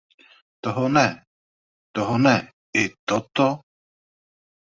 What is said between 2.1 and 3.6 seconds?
ne, i toto!